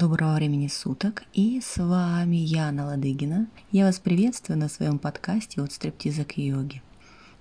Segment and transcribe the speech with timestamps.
[0.00, 3.48] Доброго времени суток, и с вами Яна Ладыгина.
[3.72, 6.82] Я вас приветствую на своем подкасте от стриптиза к йоге.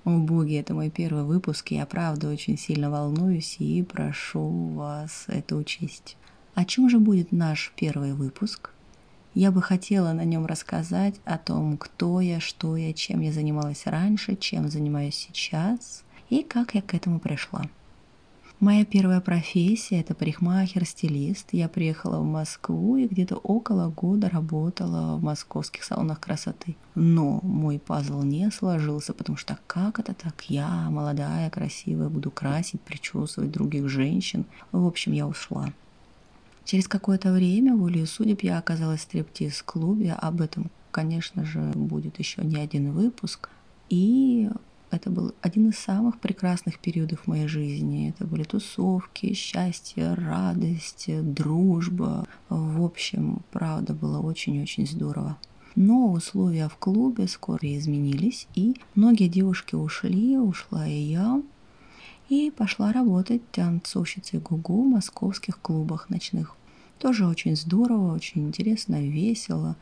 [0.05, 5.25] О боги, это мой первый выпуск, и я правда очень сильно волнуюсь и прошу вас
[5.27, 6.17] это учесть.
[6.55, 8.71] О чем же будет наш первый выпуск?
[9.35, 13.85] Я бы хотела на нем рассказать о том, кто я, что я, чем я занималась
[13.85, 17.65] раньше, чем занимаюсь сейчас и как я к этому пришла.
[18.59, 21.49] Моя первая профессия– это парикмахер-стилист.
[21.51, 26.75] Я приехала в Москву и где-то около года работала в московских салонах красоты.
[26.95, 30.41] Но мой пазл не сложился, потому что как это так?
[30.49, 34.43] Я, молодая, красивая, буду красить, причесывать других женщин.
[34.71, 35.71] В общем, я ушла.
[36.65, 40.13] Через какое-то время, волею судеб, я оказалась в стриптиз-клубе.
[40.13, 43.49] Об этом, конечно же, будет еще не один выпуск.
[43.89, 44.49] И
[44.91, 48.09] это был один из самых прекрасных периодов моей жизни.
[48.09, 52.25] Это были тусовки, счастье, радость, дружба.
[52.49, 55.37] В общем, правда, было очень-очень здорово.
[55.75, 61.41] Но условия в клубе скоро изменились, и многие девушки ушли, ушла и я,
[62.29, 66.55] и пошла работать танцовщицей Гугу в московских клубах ночных.
[66.97, 69.75] Тоже очень здорово, очень интересно, весело.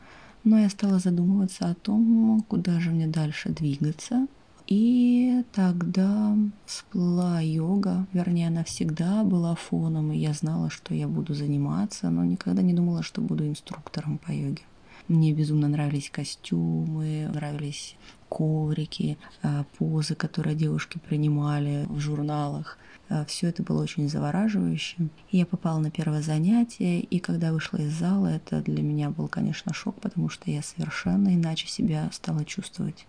[0.44, 4.26] Но я стала задумываться о том, куда же мне дальше двигаться,
[4.66, 11.34] и тогда всплыла йога, вернее, она всегда была фоном, и я знала, что я буду
[11.34, 14.62] заниматься, но никогда не думала, что буду инструктором по йоге.
[15.08, 17.96] Мне безумно нравились костюмы, нравились
[18.28, 22.76] коврики, а, позы, которые девушки принимали в журналах.
[23.08, 25.10] А, Все это было очень завораживающим.
[25.30, 29.28] И я попала на первое занятие, и когда вышла из зала, это для меня был,
[29.28, 33.06] конечно, шок, потому что я совершенно иначе себя стала чувствовать.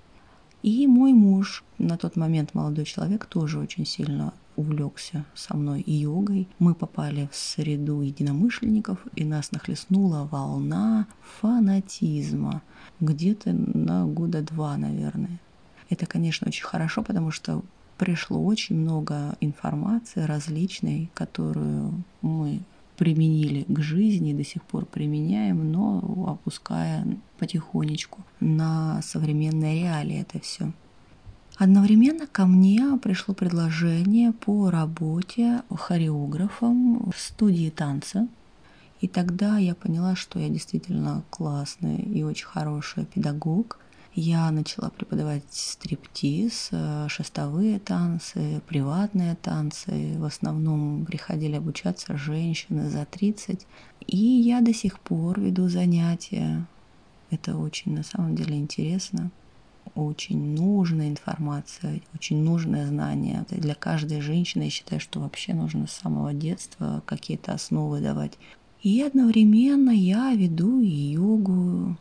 [0.63, 5.93] И мой муж, на тот момент молодой человек, тоже очень сильно увлекся со мной и
[5.93, 6.47] йогой.
[6.59, 11.07] Мы попали в среду единомышленников, и нас нахлестнула волна
[11.39, 12.61] фанатизма.
[12.99, 15.39] Где-то на года два, наверное.
[15.89, 17.61] Это, конечно, очень хорошо, потому что
[17.97, 22.61] пришло очень много информации различной, которую мы
[22.97, 27.05] применили к жизни, до сих пор применяем, но опуская
[27.37, 30.73] потихонечку на современные реалии это все.
[31.57, 38.27] Одновременно ко мне пришло предложение по работе хореографом в студии танца.
[38.99, 43.79] И тогда я поняла, что я действительно классный и очень хороший педагог–
[44.19, 50.15] я начала преподавать стриптиз, э, шестовые танцы, приватные танцы.
[50.17, 53.67] В основном приходили обучаться женщины за 30.
[54.07, 56.65] И я до сих пор веду занятия.
[57.29, 59.29] Это очень на самом деле интересно.
[59.93, 63.45] Очень нужная информация, очень нужное знание.
[63.51, 68.39] Для каждой женщины я считаю, что вообще нужно с самого детства какие-то основы давать.
[68.81, 71.97] И одновременно я веду и йогу,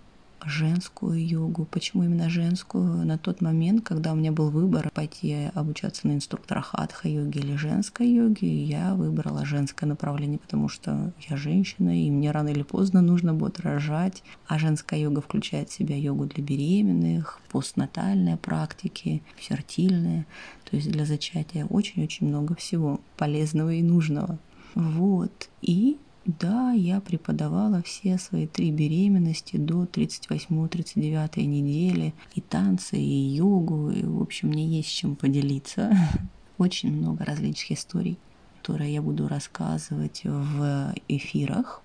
[0.47, 1.67] женскую йогу.
[1.71, 3.05] Почему именно женскую?
[3.05, 7.57] На тот момент, когда у меня был выбор пойти обучаться на инструктора хатха йоги или
[7.57, 13.03] женской йоги, я выбрала женское направление, потому что я женщина, и мне рано или поздно
[13.03, 14.23] нужно будет рожать.
[14.47, 20.27] А женская йога включает в себя йогу для беременных, постнатальные практики, фертильные,
[20.71, 24.39] то есть для зачатия очень-очень много всего полезного и нужного.
[24.75, 25.49] Вот.
[25.63, 25.97] И
[26.27, 34.03] да, я преподавала все свои три беременности до 38-39 недели, и танцы, и йогу, и,
[34.03, 35.97] в общем, мне есть чем поделиться.
[36.59, 38.19] Очень много различных историй,
[38.59, 41.83] которые я буду рассказывать в эфирах.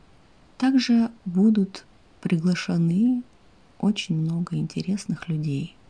[0.58, 1.86] Также будут
[2.22, 3.24] приглашены
[3.80, 5.76] очень много интересных людей–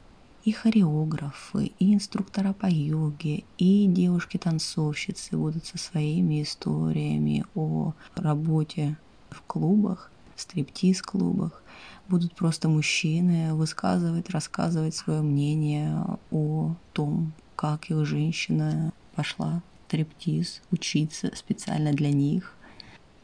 [0.44, 8.98] и хореографы, и инструктора по йоге, и девушки-танцовщицы будут со своими историями о работе
[9.30, 11.64] в клубах, стриптиз-клубах.
[12.08, 21.32] Будут просто мужчины высказывать, рассказывать свое мнение о том, как их женщина пошла стриптиз учиться
[21.36, 22.56] специально для них.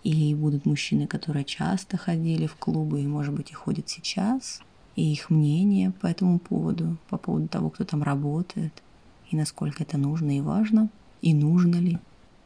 [0.03, 4.61] И будут мужчины, которые часто ходили в клубы и, может быть, и ходят сейчас,
[4.97, 8.73] и их мнение по этому поводу, по поводу того, кто там работает,
[9.29, 10.89] и насколько это нужно и важно,
[11.21, 11.99] и нужно ли.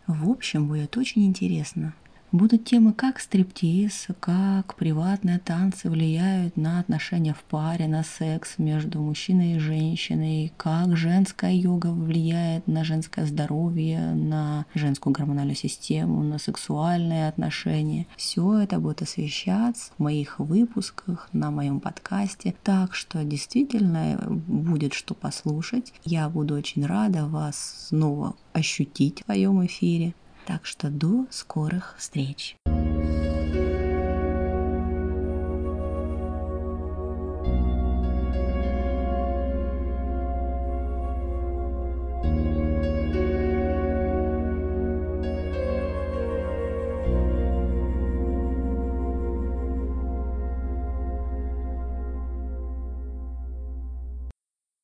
[0.06, 1.94] В общем, будет очень интересно.
[2.31, 9.01] Будут темы, как стриптиз, как приватные танцы влияют на отношения в паре, на секс между
[9.01, 16.39] мужчиной и женщиной, как женская йога влияет на женское здоровье, на женскую гормональную систему, на
[16.39, 18.07] сексуальные отношения.
[18.16, 22.56] Все это будет освещаться в моих выпусках, на моем подкасте.
[22.63, 24.18] Так что действительно
[24.48, 25.94] будет что послушать.
[26.06, 30.13] Я буду очень рада вас снова ощутить в своем эфире.
[30.51, 32.57] Так что до скорых встреч!